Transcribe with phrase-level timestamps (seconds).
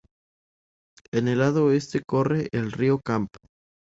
[1.11, 3.29] En el lado oeste corre el río Kamp.